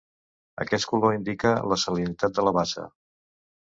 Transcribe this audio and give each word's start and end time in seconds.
Aquest 0.65 0.87
color 0.93 1.19
indica 1.19 1.53
la 1.75 1.81
salinitat 1.85 2.37
de 2.43 2.51
la 2.51 2.59
bassa. 2.61 2.91